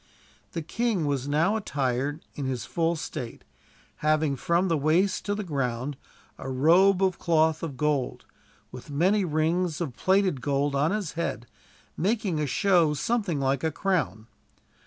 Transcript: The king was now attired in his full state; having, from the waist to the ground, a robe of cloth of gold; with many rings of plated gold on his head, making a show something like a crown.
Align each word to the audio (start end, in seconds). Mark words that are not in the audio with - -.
The 0.53 0.63
king 0.63 1.05
was 1.05 1.27
now 1.27 1.55
attired 1.55 2.25
in 2.33 2.45
his 2.45 2.65
full 2.65 2.95
state; 2.95 3.43
having, 3.97 4.35
from 4.35 4.67
the 4.67 4.75
waist 4.75 5.25
to 5.25 5.35
the 5.35 5.43
ground, 5.43 5.95
a 6.39 6.49
robe 6.49 7.03
of 7.03 7.19
cloth 7.19 7.61
of 7.61 7.77
gold; 7.77 8.25
with 8.71 8.89
many 8.89 9.23
rings 9.23 9.79
of 9.79 9.93
plated 9.95 10.41
gold 10.41 10.73
on 10.73 10.89
his 10.89 11.11
head, 11.11 11.45
making 11.95 12.39
a 12.39 12.47
show 12.47 12.95
something 12.95 13.39
like 13.39 13.63
a 13.63 13.69
crown. 13.71 14.25